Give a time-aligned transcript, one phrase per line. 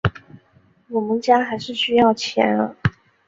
[0.87, 2.75] 我们家还是需要钱啊